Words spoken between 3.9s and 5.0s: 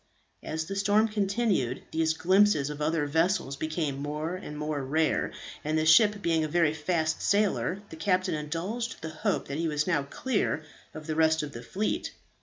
more and more